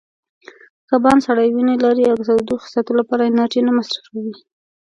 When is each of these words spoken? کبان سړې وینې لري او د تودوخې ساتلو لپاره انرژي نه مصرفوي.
کبان 0.89 1.17
سړې 1.27 1.47
وینې 1.55 1.75
لري 1.85 2.03
او 2.07 2.15
د 2.19 2.23
تودوخې 2.29 2.67
ساتلو 2.73 2.99
لپاره 3.01 3.23
انرژي 3.29 3.61
نه 3.67 3.71
مصرفوي. 3.77 4.33